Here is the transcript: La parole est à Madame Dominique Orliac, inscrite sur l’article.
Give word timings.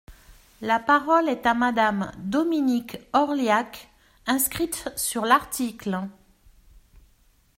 La 0.61 0.79
parole 0.79 1.29
est 1.29 1.45
à 1.45 1.53
Madame 1.53 2.11
Dominique 2.17 2.97
Orliac, 3.13 3.87
inscrite 4.25 4.89
sur 4.95 5.25
l’article. 5.25 5.99